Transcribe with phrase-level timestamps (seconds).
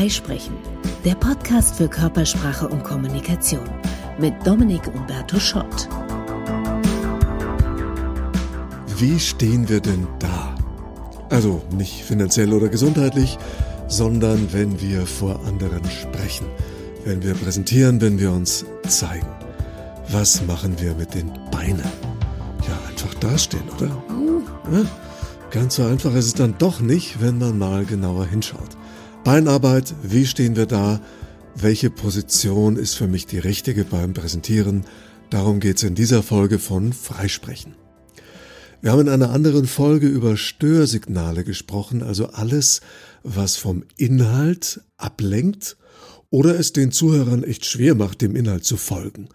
[0.00, 0.54] Freisprechen,
[1.04, 3.68] der Podcast für Körpersprache und Kommunikation
[4.18, 5.90] mit Dominik Umberto Schott.
[8.96, 10.54] Wie stehen wir denn da?
[11.28, 13.36] Also nicht finanziell oder gesundheitlich,
[13.88, 16.46] sondern wenn wir vor anderen sprechen,
[17.04, 19.28] wenn wir präsentieren, wenn wir uns zeigen.
[20.08, 21.84] Was machen wir mit den Beinen?
[22.66, 24.02] Ja, einfach dastehen, oder?
[24.72, 24.82] Ja,
[25.50, 28.79] ganz so einfach ist es dann doch nicht, wenn man mal genauer hinschaut.
[29.24, 30.98] Beinarbeit, wie stehen wir da?
[31.54, 34.84] Welche Position ist für mich die richtige beim Präsentieren?
[35.28, 37.74] Darum geht es in dieser Folge von Freisprechen.
[38.80, 42.80] Wir haben in einer anderen Folge über Störsignale gesprochen, also alles,
[43.22, 45.76] was vom Inhalt ablenkt
[46.30, 49.28] oder es den Zuhörern echt schwer macht, dem Inhalt zu folgen.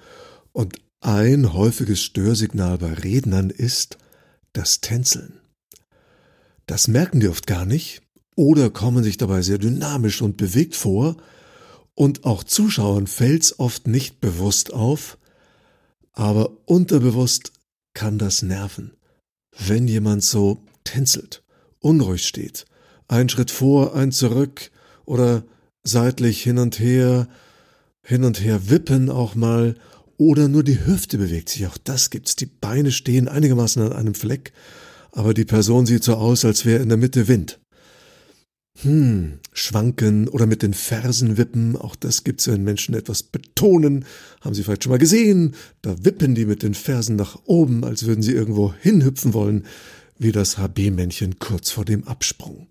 [0.51, 3.99] Und ein häufiges Störsignal bei Rednern ist
[4.51, 5.39] das Tänzeln.
[6.65, 8.01] Das merken die oft gar nicht
[8.35, 11.17] oder kommen sich dabei sehr dynamisch und bewegt vor,
[11.97, 15.17] und auch Zuschauern fällt's oft nicht bewusst auf,
[16.11, 17.53] aber unterbewusst
[17.93, 18.91] kann das nerven,
[19.57, 21.43] wenn jemand so tänzelt,
[21.79, 22.65] unruhig steht,
[23.07, 24.71] ein Schritt vor, ein zurück
[25.05, 25.43] oder
[25.83, 27.27] seitlich hin und her,
[28.03, 29.75] hin und her wippen auch mal.
[30.17, 32.37] Oder nur die Hüfte bewegt sich, auch das gibt's.
[32.37, 34.53] Die Beine stehen einigermaßen an einem Fleck,
[35.11, 37.59] aber die Person sieht so aus, als wäre in der Mitte Wind.
[38.81, 44.03] Hm, schwanken oder mit den Fersen wippen, auch das gibt's, wenn Menschen etwas betonen.
[44.41, 45.55] Haben Sie vielleicht schon mal gesehen?
[45.81, 49.65] Da wippen die mit den Fersen nach oben, als würden sie irgendwo hinhüpfen wollen,
[50.19, 52.67] wie das HB-Männchen kurz vor dem Absprung.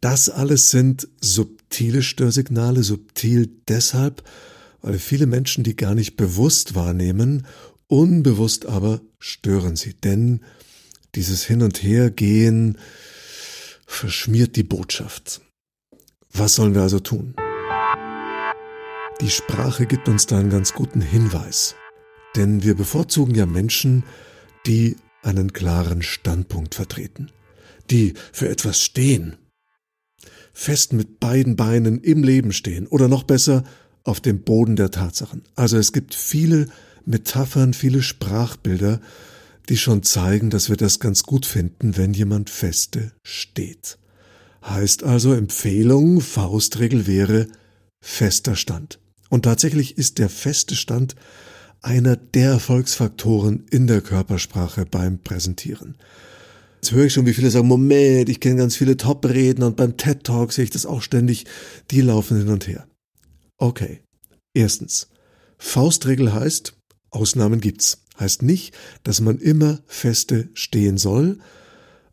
[0.00, 4.22] Das alles sind subtile Störsignale, subtil deshalb,
[4.80, 7.46] weil viele Menschen die gar nicht bewusst wahrnehmen,
[7.88, 10.40] unbewusst aber stören sie, denn
[11.14, 12.78] dieses Hin und Her gehen
[13.90, 15.42] verschmiert die Botschaft.
[16.32, 17.34] Was sollen wir also tun?
[19.20, 21.74] Die Sprache gibt uns da einen ganz guten Hinweis,
[22.36, 24.04] denn wir bevorzugen ja Menschen,
[24.64, 27.30] die einen klaren Standpunkt vertreten,
[27.90, 29.36] die für etwas stehen,
[30.54, 33.64] fest mit beiden Beinen im Leben stehen oder noch besser
[34.04, 35.42] auf dem Boden der Tatsachen.
[35.56, 36.68] Also es gibt viele
[37.04, 39.00] Metaphern, viele Sprachbilder,
[39.68, 43.98] die schon zeigen, dass wir das ganz gut finden, wenn jemand feste steht.
[44.64, 47.46] Heißt also Empfehlung, Faustregel wäre
[48.02, 48.98] fester Stand.
[49.28, 51.14] Und tatsächlich ist der feste Stand
[51.82, 55.96] einer der Erfolgsfaktoren in der Körpersprache beim Präsentieren.
[56.76, 59.96] Jetzt höre ich schon, wie viele sagen, Moment, ich kenne ganz viele Top-Redner und beim
[59.96, 61.44] TED Talk sehe ich das auch ständig,
[61.90, 62.86] die laufen hin und her.
[63.58, 64.00] Okay.
[64.54, 65.08] Erstens.
[65.58, 66.74] Faustregel heißt,
[67.10, 68.02] Ausnahmen gibt's.
[68.20, 71.38] Heißt nicht, dass man immer feste stehen soll,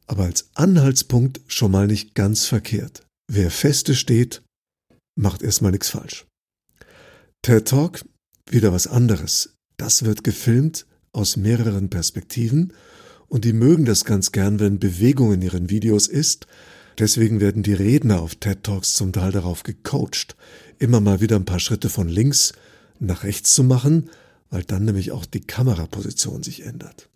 [0.07, 3.06] aber als Anhaltspunkt schon mal nicht ganz verkehrt.
[3.29, 4.41] Wer feste steht,
[5.16, 6.25] macht erstmal nichts falsch.
[7.41, 8.06] TED Talk,
[8.50, 9.53] wieder was anderes.
[9.75, 12.74] Das wird gefilmt aus mehreren Perspektiven
[13.28, 16.47] und die mögen das ganz gern, wenn Bewegung in ihren Videos ist.
[16.97, 20.38] Deswegen werden die Redner auf TED Talks zum Teil darauf gecoacht,
[20.79, 22.53] immer mal wieder ein paar Schritte von links
[23.00, 24.09] nach rechts zu machen,
[24.50, 27.09] weil dann nämlich auch die Kameraposition sich ändert.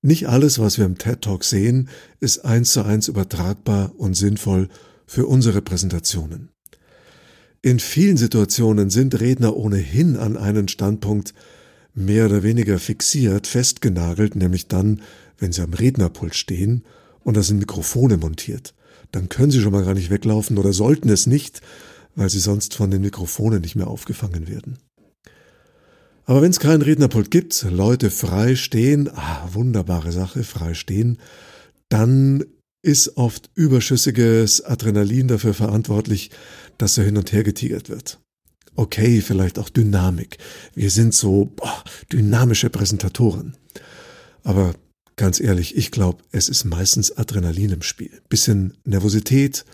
[0.00, 1.88] Nicht alles, was wir im TED Talk sehen,
[2.20, 4.68] ist eins zu eins übertragbar und sinnvoll
[5.06, 6.50] für unsere Präsentationen.
[7.62, 11.34] In vielen Situationen sind Redner ohnehin an einen Standpunkt
[11.94, 15.02] mehr oder weniger fixiert, festgenagelt, nämlich dann,
[15.38, 16.84] wenn sie am Rednerpult stehen
[17.24, 18.74] und da sind Mikrofone montiert.
[19.10, 21.60] Dann können sie schon mal gar nicht weglaufen oder sollten es nicht,
[22.14, 24.78] weil sie sonst von den Mikrofonen nicht mehr aufgefangen werden.
[26.28, 31.16] Aber wenn es keinen Rednerpult gibt, Leute frei stehen, ah, wunderbare Sache, frei stehen,
[31.88, 32.44] dann
[32.82, 36.30] ist oft überschüssiges Adrenalin dafür verantwortlich,
[36.76, 38.20] dass so hin und her getigert wird.
[38.76, 40.36] Okay, vielleicht auch Dynamik.
[40.74, 43.56] Wir sind so boah, dynamische Präsentatoren.
[44.44, 44.74] Aber
[45.16, 48.20] ganz ehrlich, ich glaube, es ist meistens Adrenalin im Spiel.
[48.28, 49.64] Bisschen Nervosität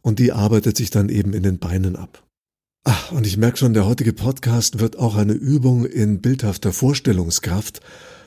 [0.00, 2.24] und die arbeitet sich dann eben in den Beinen ab.
[2.84, 7.80] Ach, und ich merke schon, der heutige Podcast wird auch eine Übung in bildhafter Vorstellungskraft,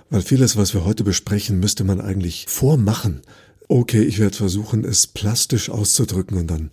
[0.10, 3.22] weil vieles, was wir heute besprechen, müsste man eigentlich vormachen.
[3.68, 6.72] Okay, ich werde versuchen, es plastisch auszudrücken und dann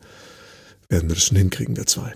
[0.89, 2.15] werden wir das schon hinkriegen, wir zwei.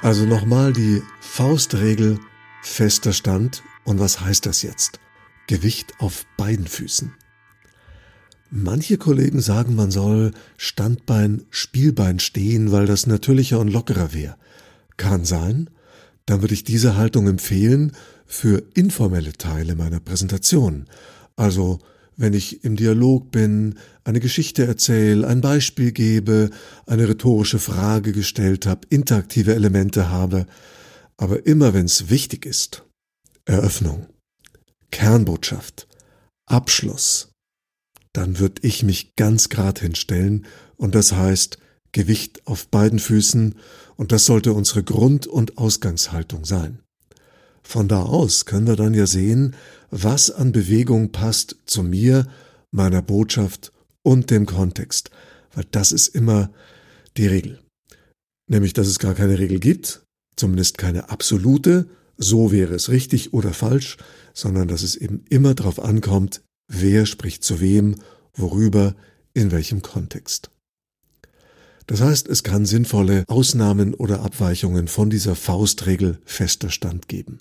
[0.00, 2.18] Also nochmal die Faustregel
[2.62, 3.62] fester Stand.
[3.84, 4.98] Und was heißt das jetzt?
[5.46, 7.12] Gewicht auf beiden Füßen.
[8.50, 14.36] Manche Kollegen sagen, man soll Standbein, Spielbein stehen, weil das natürlicher und lockerer wäre.
[14.96, 15.68] Kann sein.
[16.26, 17.92] Dann würde ich diese Haltung empfehlen
[18.24, 20.86] für informelle Teile meiner Präsentation.
[21.36, 21.80] Also,
[22.16, 26.50] wenn ich im Dialog bin, eine Geschichte erzähle, ein Beispiel gebe,
[26.86, 30.46] eine rhetorische Frage gestellt habe, interaktive Elemente habe,
[31.16, 32.84] aber immer wenn es wichtig ist,
[33.44, 34.06] Eröffnung,
[34.90, 35.86] Kernbotschaft,
[36.46, 37.32] Abschluss,
[38.16, 40.46] dann würde ich mich ganz grad hinstellen
[40.76, 41.58] und das heißt
[41.92, 43.54] Gewicht auf beiden Füßen
[43.96, 46.80] und das sollte unsere Grund- und Ausgangshaltung sein.
[47.62, 49.54] Von da aus können wir dann ja sehen,
[49.90, 52.26] was an Bewegung passt zu mir,
[52.70, 53.72] meiner Botschaft
[54.02, 55.10] und dem Kontext,
[55.54, 56.50] weil das ist immer
[57.16, 57.60] die Regel.
[58.48, 60.04] Nämlich, dass es gar keine Regel gibt,
[60.36, 63.96] zumindest keine absolute, so wäre es richtig oder falsch,
[64.32, 67.96] sondern dass es eben immer darauf ankommt, wer spricht zu wem,
[68.34, 68.94] worüber,
[69.34, 70.50] in welchem Kontext.
[71.86, 77.38] Das heißt, es kann sinnvolle Ausnahmen oder Abweichungen von dieser Faustregel fester Stand geben.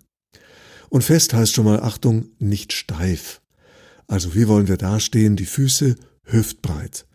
[0.90, 3.42] Und fest heißt schon mal Achtung, nicht steif.
[4.08, 5.36] Also wie wollen wir dastehen?
[5.36, 5.96] Die Füße
[6.26, 7.06] hüftbreit.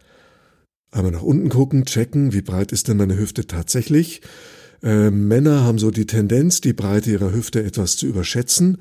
[0.91, 4.23] Einmal nach unten gucken, checken, wie breit ist denn meine Hüfte tatsächlich.
[4.83, 8.79] Äh, Männer haben so die Tendenz, die Breite ihrer Hüfte etwas zu überschätzen.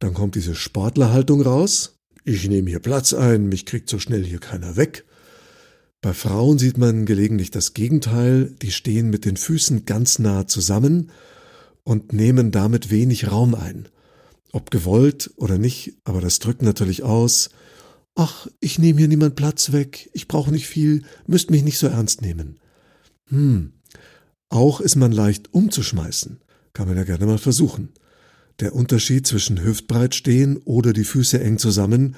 [0.00, 2.00] Dann kommt diese Sportlerhaltung raus.
[2.24, 5.04] Ich nehme hier Platz ein, mich kriegt so schnell hier keiner weg.
[6.00, 11.10] Bei Frauen sieht man gelegentlich das Gegenteil, die stehen mit den Füßen ganz nah zusammen
[11.82, 13.88] und nehmen damit wenig Raum ein.
[14.52, 17.50] Ob gewollt oder nicht, aber das drückt natürlich aus.
[18.14, 21.88] Ach, ich nehme hier niemand Platz weg, ich brauche nicht viel, müsst mich nicht so
[21.88, 22.60] ernst nehmen.
[23.28, 23.72] Hm.
[24.48, 26.40] Auch ist man leicht umzuschmeißen,
[26.72, 27.94] kann man ja gerne mal versuchen.
[28.62, 32.14] Der Unterschied zwischen hüftbreit stehen oder die Füße eng zusammen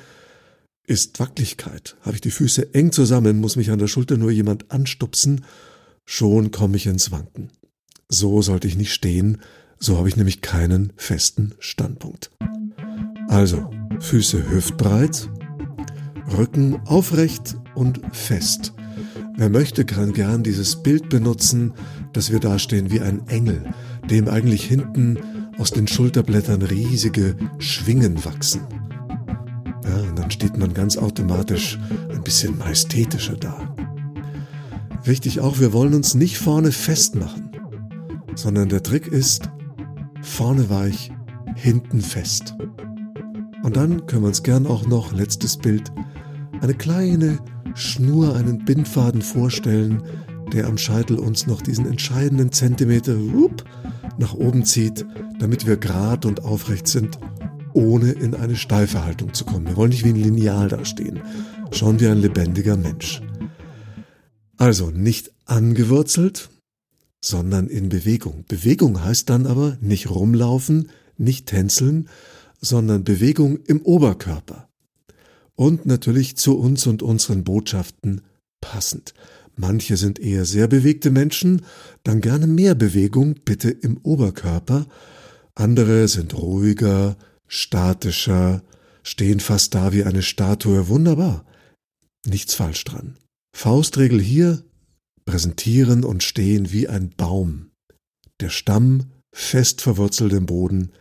[0.87, 1.97] ist Wackeligkeit.
[2.03, 5.47] Habe ich die Füße eng zusammen, muss mich an der Schulter nur jemand anstupsen,
[6.05, 7.49] schon komme ich ins Wanken.
[8.11, 9.41] So sollte ich nicht stehen,
[9.79, 12.31] so habe ich nämlich keinen festen Standpunkt.
[13.29, 13.71] Also,
[14.01, 15.31] Füße hüftbreit,
[16.37, 18.75] Rücken aufrecht und fest.
[19.39, 21.73] Wer möchte, kann gern dieses Bild benutzen,
[22.13, 23.65] dass wir dastehen wie ein Engel,
[24.11, 25.17] dem eigentlich hinten
[25.59, 28.63] aus den Schulterblättern riesige Schwingen wachsen.
[29.85, 31.79] Ja, und dann steht man ganz automatisch
[32.11, 33.75] ein bisschen majestätischer da.
[35.05, 37.51] Wichtig auch, wir wollen uns nicht vorne festmachen,
[38.35, 39.51] sondern der Trick ist,
[40.23, 41.11] vorne weich,
[41.57, 42.55] hinten fest.
[43.63, 45.93] Und dann können wir uns gern auch noch, letztes Bild,
[46.61, 47.39] eine kleine
[47.75, 50.03] Schnur, einen Bindfaden vorstellen,
[50.53, 53.65] der am Scheitel uns noch diesen entscheidenden Zentimeter whoop,
[54.19, 55.05] nach oben zieht,
[55.39, 57.19] damit wir gerade und aufrecht sind
[57.75, 59.67] ohne in eine steife Haltung zu kommen.
[59.67, 61.21] Wir wollen nicht wie ein Lineal dastehen.
[61.73, 63.21] Schauen wir ein lebendiger Mensch.
[64.57, 66.51] Also nicht angewurzelt,
[67.21, 68.45] sondern in Bewegung.
[68.49, 72.09] Bewegung heißt dann aber nicht rumlaufen, nicht tänzeln,
[72.61, 74.69] sondern Bewegung im Oberkörper.
[75.57, 78.23] Und natürlich zu uns und unseren Botschaften
[78.61, 79.15] passend.
[79.57, 81.63] Manche sind eher sehr bewegte Menschen,
[82.03, 84.87] dann gerne mehr Bewegung, bitte im Oberkörper.
[85.55, 87.17] Andere sind ruhiger,
[87.47, 88.63] statischer,
[89.03, 90.89] stehen fast da wie eine Statue.
[90.89, 91.45] Wunderbar.
[92.27, 93.19] Nichts falsch dran.
[93.55, 94.65] Faustregel hier,
[95.25, 97.71] präsentieren und stehen wie ein Baum.
[98.41, 100.93] Der Stamm fest verwurzelt im Boden,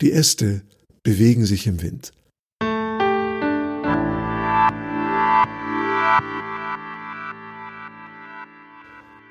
[0.00, 0.62] die Äste
[1.02, 2.12] bewegen sich im Wind.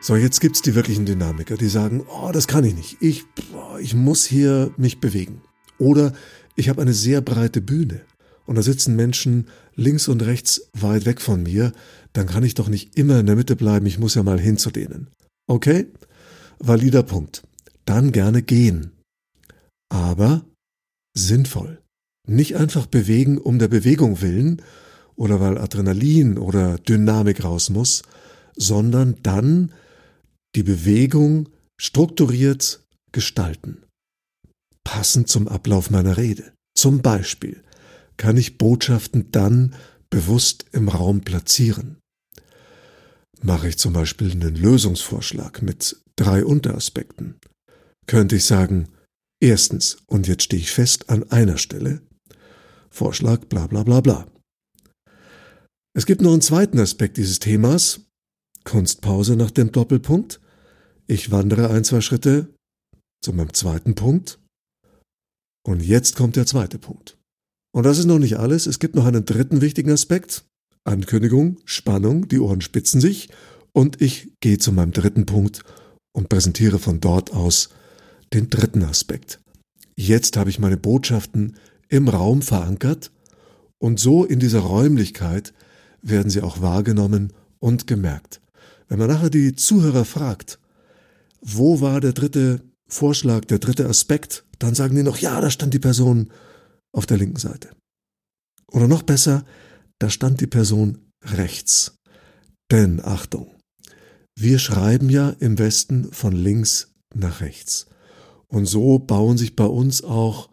[0.09, 2.97] So, jetzt gibt's die wirklichen Dynamiker, die sagen, oh, das kann ich nicht.
[2.99, 3.25] Ich,
[3.79, 5.43] ich muss hier mich bewegen.
[5.77, 6.13] Oder
[6.55, 8.01] ich habe eine sehr breite Bühne
[8.47, 11.73] und da sitzen Menschen links und rechts weit weg von mir,
[12.11, 14.57] dann kann ich doch nicht immer in der Mitte bleiben, ich muss ja mal hin
[14.57, 15.11] zu denen.
[15.45, 15.85] Okay?
[16.57, 17.43] Valider Punkt.
[17.85, 18.93] Dann gerne gehen.
[19.89, 20.43] Aber
[21.13, 21.83] sinnvoll.
[22.27, 24.63] Nicht einfach bewegen um der Bewegung willen
[25.15, 28.01] oder weil Adrenalin oder Dynamik raus muss,
[28.55, 29.71] sondern dann
[30.55, 33.83] die Bewegung strukturiert gestalten
[34.89, 36.51] passend zum Ablauf meiner Rede.
[36.75, 37.63] Zum Beispiel
[38.17, 39.75] kann ich Botschaften dann
[40.09, 41.99] bewusst im Raum platzieren.
[43.39, 47.35] Mache ich zum Beispiel einen Lösungsvorschlag mit drei Unteraspekten,
[48.07, 48.89] könnte ich sagen,
[49.39, 52.01] erstens, und jetzt stehe ich fest an einer Stelle,
[52.89, 54.27] Vorschlag bla bla bla bla.
[55.93, 58.01] Es gibt noch einen zweiten Aspekt dieses Themas,
[58.69, 60.39] Kunstpause nach dem Doppelpunkt.
[61.07, 62.53] Ich wandere ein, zwei Schritte
[63.19, 64.39] zu meinem zweiten Punkt
[65.65, 67.17] und jetzt kommt der zweite Punkt.
[67.75, 68.67] Und das ist noch nicht alles.
[68.67, 70.45] Es gibt noch einen dritten wichtigen Aspekt.
[70.83, 73.29] Ankündigung, Spannung, die Ohren spitzen sich.
[73.73, 75.63] Und ich gehe zu meinem dritten Punkt
[76.15, 77.69] und präsentiere von dort aus
[78.33, 79.39] den dritten Aspekt.
[79.95, 81.57] Jetzt habe ich meine Botschaften
[81.87, 83.11] im Raum verankert
[83.79, 85.53] Und so in dieser Räumlichkeit
[86.03, 88.41] werden sie auch wahrgenommen und gemerkt.
[88.89, 90.59] Wenn man nachher die Zuhörer fragt,
[91.41, 95.73] wo war der dritte Vorschlag, der dritte Aspekt, dann sagen die noch, ja, da stand
[95.73, 96.31] die Person
[96.91, 97.69] auf der linken Seite.
[98.71, 99.45] Oder noch besser,
[99.99, 101.95] da stand die Person rechts.
[102.71, 103.55] Denn Achtung,
[104.35, 107.87] wir schreiben ja im Westen von links nach rechts.
[108.47, 110.49] Und so bauen sich bei uns auch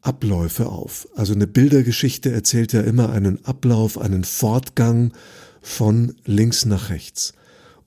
[0.00, 1.08] Abläufe auf.
[1.14, 5.12] Also eine Bildergeschichte erzählt ja immer einen Ablauf, einen Fortgang
[5.60, 7.34] von links nach rechts.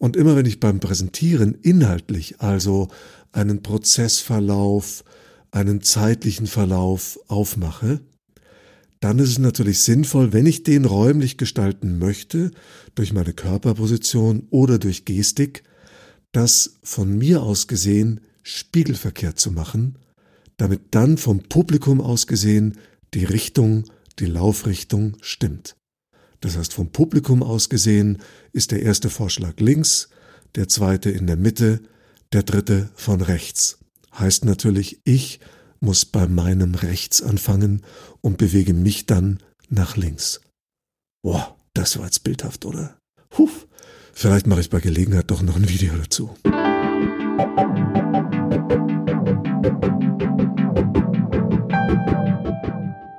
[0.01, 2.88] Und immer wenn ich beim Präsentieren inhaltlich also
[3.34, 5.03] einen Prozessverlauf,
[5.51, 8.01] einen zeitlichen Verlauf aufmache,
[9.00, 12.50] dann ist es natürlich sinnvoll, wenn ich den räumlich gestalten möchte,
[12.96, 15.62] durch meine Körperposition oder durch Gestik,
[16.31, 20.00] das von mir aus gesehen spiegelverkehrt zu machen,
[20.58, 22.79] damit dann vom Publikum aus gesehen
[23.13, 23.86] die Richtung,
[24.17, 25.75] die Laufrichtung stimmt.
[26.41, 28.17] Das heißt, vom Publikum aus gesehen
[28.51, 30.10] ist der erste Vorschlag links,
[30.55, 31.81] der zweite in der Mitte,
[32.33, 33.77] der dritte von rechts.
[34.17, 35.39] Heißt natürlich, ich
[35.79, 37.83] muss bei meinem rechts anfangen
[38.21, 40.41] und bewege mich dann nach links.
[41.24, 42.98] Boah, das war jetzt bildhaft, oder?
[43.38, 43.67] Huf.
[44.13, 46.36] Vielleicht mache ich bei Gelegenheit doch noch ein Video dazu.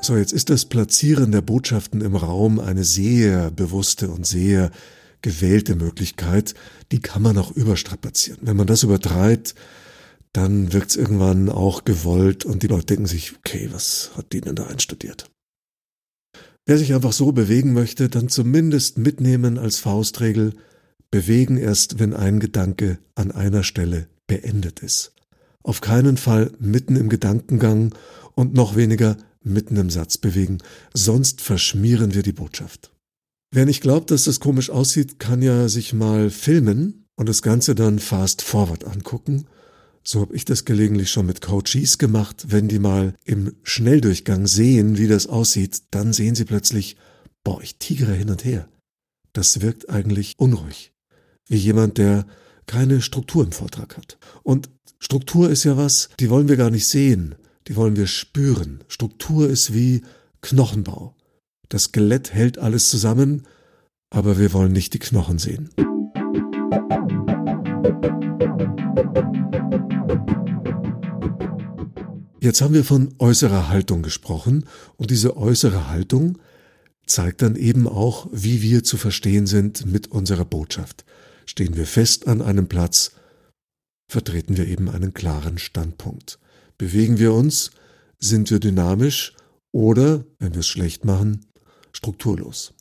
[0.05, 4.73] So, jetzt ist das Platzieren der Botschaften im Raum eine sehr bewusste und sehr
[5.23, 6.55] gewählte Möglichkeit.
[6.91, 8.41] Die kann man auch überstrapazieren.
[8.43, 9.55] Wenn man das übertreibt,
[10.33, 14.41] dann wirkt es irgendwann auch gewollt und die Leute denken sich, okay, was hat die
[14.41, 15.31] denn da einstudiert?
[16.67, 20.55] Wer sich einfach so bewegen möchte, dann zumindest mitnehmen als Faustregel,
[21.13, 25.15] bewegen erst, wenn ein Gedanke an einer Stelle beendet ist.
[25.63, 27.95] Auf keinen Fall mitten im Gedankengang
[28.35, 30.59] und noch weniger mitten im Satz bewegen,
[30.95, 32.93] sonst verschmieren wir die Botschaft.
[33.51, 37.75] Wer nicht glaubt, dass das komisch aussieht, kann ja sich mal filmen und das Ganze
[37.75, 39.47] dann fast forward angucken
[40.05, 42.47] so habe ich das gelegentlich schon mit Coaches gemacht.
[42.49, 46.97] Wenn die mal im Schnelldurchgang sehen, wie das aussieht, dann sehen sie plötzlich,
[47.45, 48.69] boah, ich tigere hin und her.
[49.33, 50.93] Das wirkt eigentlich unruhig.
[51.49, 52.27] Wie jemand, der
[52.67, 54.19] keine Struktur im Vortrag hat.
[54.43, 57.35] Und Struktur ist ja was, die wollen wir gar nicht sehen,
[57.69, 58.83] die wollen wir spüren.
[58.89, 60.03] Struktur ist wie
[60.41, 61.15] Knochenbau.
[61.69, 63.47] Das Skelett hält alles zusammen,
[64.11, 65.71] aber wir wollen nicht die Knochen sehen.
[72.41, 74.67] Jetzt haben wir von äußerer Haltung gesprochen
[74.97, 76.39] und diese äußere Haltung
[77.07, 81.05] zeigt dann eben auch, wie wir zu verstehen sind mit unserer Botschaft.
[81.47, 83.13] Stehen wir fest an einem Platz,
[84.09, 86.41] vertreten wir eben einen klaren Standpunkt.
[86.83, 87.71] Bewegen wir uns,
[88.19, 89.37] sind wir dynamisch
[89.71, 91.47] oder, wenn wir es schlecht machen,
[91.93, 92.75] strukturlos.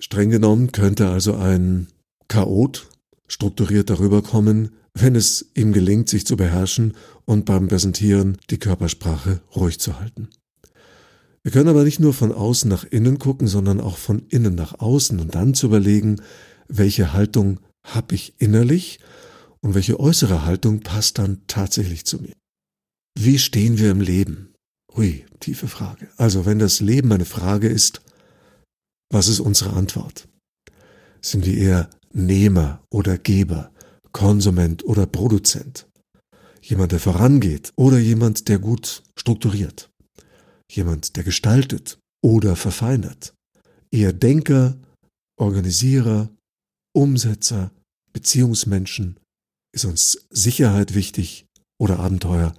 [0.00, 1.86] Streng genommen könnte also ein
[2.26, 2.88] Chaot
[3.28, 9.42] strukturiert darüber kommen, wenn es ihm gelingt, sich zu beherrschen und beim Präsentieren die Körpersprache
[9.54, 10.30] ruhig zu halten.
[11.44, 14.80] Wir können aber nicht nur von außen nach innen gucken, sondern auch von innen nach
[14.80, 16.20] außen und dann zu überlegen,
[16.66, 18.98] welche Haltung habe ich innerlich
[19.60, 22.34] und welche äußere Haltung passt dann tatsächlich zu mir.
[23.20, 24.54] Wie stehen wir im Leben?
[24.94, 26.08] Hui, tiefe Frage.
[26.18, 28.00] Also wenn das Leben eine Frage ist,
[29.12, 30.28] was ist unsere Antwort?
[31.20, 33.72] Sind wir eher Nehmer oder Geber?
[34.12, 35.88] Konsument oder Produzent.
[36.62, 39.90] Jemand, der vorangeht oder jemand, der gut strukturiert.
[40.70, 43.34] Jemand, der gestaltet oder verfeinert.
[43.90, 44.78] Eher Denker,
[45.40, 46.30] Organisierer,
[46.94, 47.72] Umsetzer,
[48.12, 49.18] Beziehungsmenschen.
[49.74, 51.46] Ist uns Sicherheit wichtig
[51.80, 52.54] oder Abenteuer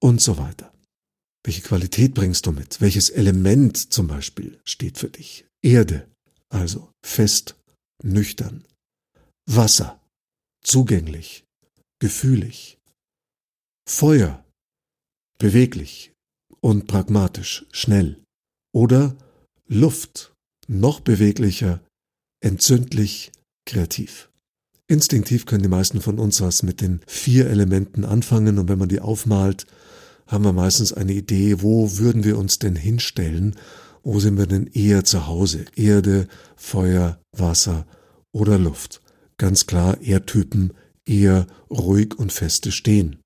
[0.00, 0.72] und so weiter.
[1.44, 2.80] Welche Qualität bringst du mit?
[2.80, 5.46] Welches Element zum Beispiel steht für dich?
[5.62, 6.08] Erde,
[6.48, 7.56] also fest,
[8.02, 8.64] nüchtern.
[9.46, 10.00] Wasser,
[10.62, 11.44] zugänglich,
[12.00, 12.78] gefühlig.
[13.88, 14.44] Feuer,
[15.38, 16.12] beweglich
[16.60, 18.22] und pragmatisch, schnell.
[18.74, 19.16] Oder
[19.66, 20.34] Luft,
[20.66, 21.80] noch beweglicher,
[22.40, 23.32] entzündlich,
[23.66, 24.27] kreativ.
[24.88, 28.88] Instinktiv können die meisten von uns was mit den vier Elementen anfangen und wenn man
[28.88, 29.66] die aufmalt,
[30.26, 33.54] haben wir meistens eine Idee, wo würden wir uns denn hinstellen,
[34.02, 35.66] wo sind wir denn eher zu Hause?
[35.76, 36.26] Erde,
[36.56, 37.86] Feuer, Wasser
[38.32, 39.02] oder Luft
[39.38, 40.74] ganz klar Erdtypen
[41.06, 43.22] eher ruhig und feste stehen.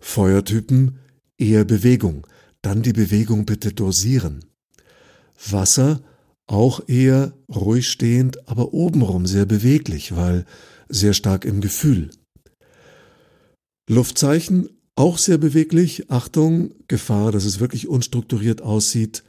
[0.00, 0.98] Feuertypen
[1.38, 2.26] eher Bewegung,
[2.62, 4.44] dann die Bewegung bitte dosieren.
[5.48, 6.00] Wasser
[6.50, 10.44] auch eher ruhig stehend, aber obenrum sehr beweglich, weil
[10.88, 12.10] sehr stark im Gefühl.
[13.88, 16.10] Luftzeichen auch sehr beweglich.
[16.10, 19.22] Achtung, Gefahr, dass es wirklich unstrukturiert aussieht.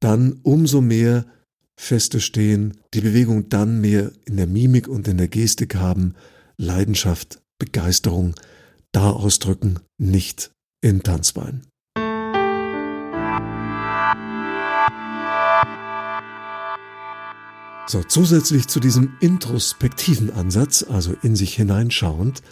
[0.00, 1.24] dann umso mehr
[1.80, 6.14] feste stehen, die Bewegung dann mehr in der Mimik und in der Gestik haben,
[6.58, 8.34] Leidenschaft, Begeisterung
[8.92, 10.50] da ausdrücken, nicht
[10.82, 11.62] in Tanzbein.
[17.86, 22.42] So, zusätzlich zu diesem introspektiven Ansatz, also in sich hineinschauend,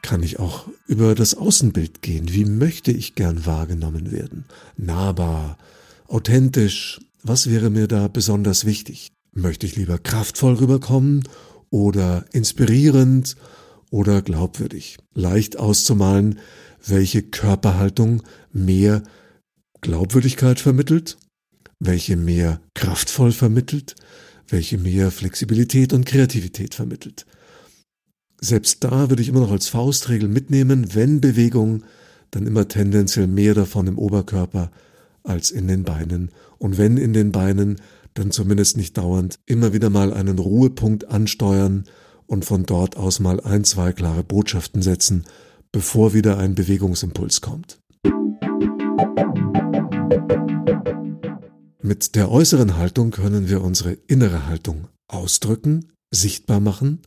[0.00, 2.32] kann ich auch über das Außenbild gehen.
[2.32, 4.44] Wie möchte ich gern wahrgenommen werden?
[4.76, 5.58] Nahbar,
[6.06, 7.00] authentisch.
[7.22, 9.10] Was wäre mir da besonders wichtig?
[9.32, 11.26] Möchte ich lieber kraftvoll rüberkommen
[11.70, 13.34] oder inspirierend
[13.90, 14.98] oder glaubwürdig?
[15.14, 16.38] Leicht auszumalen,
[16.86, 19.02] welche Körperhaltung mehr
[19.80, 21.16] Glaubwürdigkeit vermittelt,
[21.80, 23.96] welche mehr kraftvoll vermittelt,
[24.48, 27.26] welche mehr Flexibilität und Kreativität vermittelt.
[28.40, 31.84] Selbst da würde ich immer noch als Faustregel mitnehmen, wenn Bewegung,
[32.30, 34.70] dann immer tendenziell mehr davon im Oberkörper
[35.22, 36.30] als in den Beinen.
[36.58, 37.80] Und wenn in den Beinen,
[38.14, 41.84] dann zumindest nicht dauernd immer wieder mal einen Ruhepunkt ansteuern
[42.26, 45.24] und von dort aus mal ein, zwei klare Botschaften setzen,
[45.72, 47.78] bevor wieder ein Bewegungsimpuls kommt.
[51.86, 57.02] Mit der äußeren Haltung können wir unsere innere Haltung ausdrücken, sichtbar machen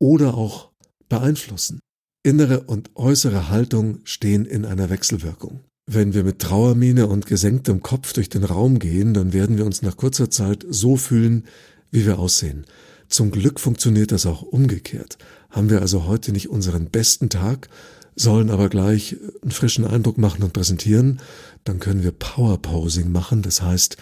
[0.00, 0.72] oder auch
[1.08, 1.78] beeinflussen.
[2.24, 5.60] Innere und äußere Haltung stehen in einer Wechselwirkung.
[5.88, 9.82] Wenn wir mit Trauermiene und gesenktem Kopf durch den Raum gehen, dann werden wir uns
[9.82, 11.44] nach kurzer Zeit so fühlen,
[11.92, 12.66] wie wir aussehen.
[13.08, 15.16] Zum Glück funktioniert das auch umgekehrt.
[15.48, 17.68] Haben wir also heute nicht unseren besten Tag,
[18.16, 21.20] sollen aber gleich einen frischen Eindruck machen und präsentieren,
[21.64, 23.42] dann können wir Powerposing machen.
[23.42, 23.96] Das heißt,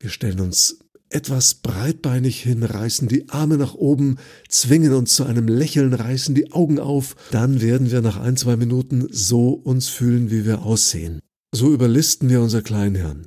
[0.00, 0.78] wir stellen uns
[1.10, 4.16] etwas breitbeinig hin, reißen die Arme nach oben,
[4.48, 7.16] zwingen uns zu einem Lächeln, reißen die Augen auf.
[7.30, 11.20] Dann werden wir nach ein, zwei Minuten so uns fühlen, wie wir aussehen.
[11.52, 13.26] So überlisten wir unser Kleinhirn.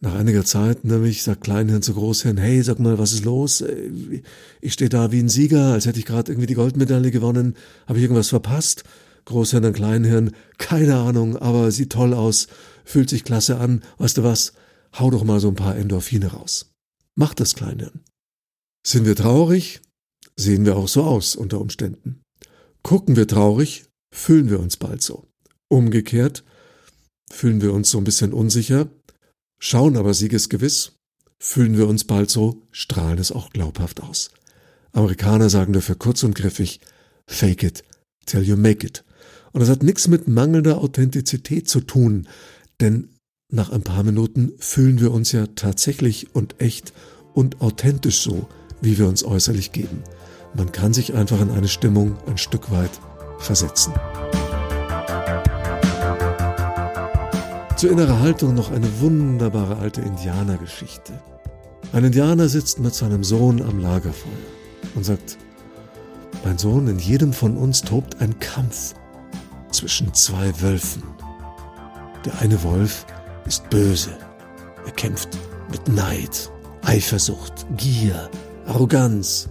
[0.00, 3.62] Nach einiger Zeit nämlich sagt Kleinhirn zu Großhirn, hey, sag mal, was ist los?
[4.60, 7.54] Ich stehe da wie ein Sieger, als hätte ich gerade irgendwie die Goldmedaille gewonnen.
[7.86, 8.84] Habe ich irgendwas verpasst?
[9.30, 12.48] Großhirn Kleinhirn, keine Ahnung, aber sieht toll aus,
[12.84, 13.82] fühlt sich klasse an.
[13.98, 14.52] Weißt du was?
[14.98, 16.72] Hau doch mal so ein paar Endorphine raus.
[17.14, 18.00] Mach das, Kleinhirn.
[18.86, 19.80] Sind wir traurig?
[20.36, 22.22] Sehen wir auch so aus unter Umständen.
[22.82, 23.84] Gucken wir traurig?
[24.14, 25.26] Fühlen wir uns bald so.
[25.68, 26.44] Umgekehrt
[27.32, 28.88] fühlen wir uns so ein bisschen unsicher,
[29.62, 30.92] Schauen aber siegesgewiss,
[31.38, 34.30] fühlen wir uns bald so, strahlen es auch glaubhaft aus.
[34.92, 36.80] Amerikaner sagen dafür kurz und griffig,
[37.26, 37.84] fake it
[38.24, 39.04] till you make it.
[39.52, 42.28] Und das hat nichts mit mangelnder Authentizität zu tun,
[42.80, 43.08] denn
[43.52, 46.92] nach ein paar Minuten fühlen wir uns ja tatsächlich und echt
[47.34, 48.48] und authentisch so,
[48.80, 50.04] wie wir uns äußerlich geben.
[50.54, 52.90] Man kann sich einfach in eine Stimmung ein Stück weit
[53.38, 53.92] versetzen.
[57.76, 61.12] Zur inneren Haltung noch eine wunderbare alte Indianergeschichte.
[61.92, 64.30] Ein Indianer sitzt mit seinem Sohn am Lagerfeuer
[64.94, 65.38] und sagt,
[66.44, 68.94] mein Sohn, in jedem von uns tobt ein Kampf
[69.70, 71.02] zwischen zwei Wölfen.
[72.24, 73.06] Der eine Wolf
[73.46, 74.16] ist böse.
[74.84, 75.30] Er kämpft
[75.70, 76.50] mit Neid,
[76.82, 78.30] Eifersucht, Gier,
[78.66, 79.48] Arroganz,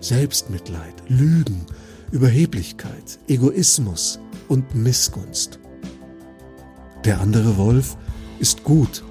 [0.00, 1.66] Selbstmitleid, Lügen,
[2.10, 5.58] Überheblichkeit, Egoismus und Missgunst.
[7.04, 7.96] Der andere Wolf
[8.38, 9.04] ist gut.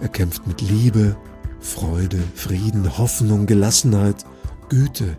[0.00, 1.16] Er kämpft mit Liebe,
[1.60, 4.24] Freude, Frieden, Hoffnung, Gelassenheit,
[4.68, 5.16] Güte,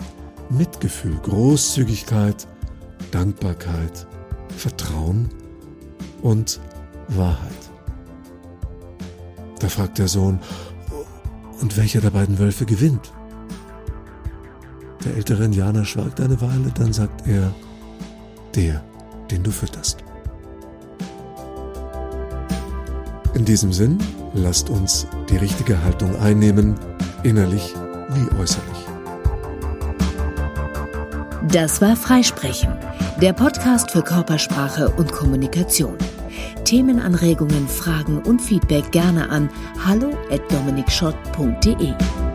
[0.49, 2.47] Mitgefühl, Großzügigkeit,
[3.11, 4.07] Dankbarkeit,
[4.57, 5.29] Vertrauen
[6.21, 6.59] und
[7.09, 7.51] Wahrheit.
[9.59, 10.39] Da fragt der Sohn,
[11.61, 13.11] und welcher der beiden Wölfe gewinnt?
[15.03, 17.53] Der ältere Indianer schweigt eine Weile, dann sagt er,
[18.55, 18.83] der,
[19.31, 20.03] den du fütterst.
[23.33, 23.99] In diesem Sinn,
[24.33, 26.75] lasst uns die richtige Haltung einnehmen,
[27.23, 27.73] innerlich
[28.09, 28.85] wie äußerlich.
[31.51, 32.73] Das war Freisprechen,
[33.21, 35.97] der Podcast für Körpersprache und Kommunikation.
[36.65, 39.49] Themenanregungen, Fragen und Feedback gerne an
[39.85, 42.26] hallo@dominikschott.de.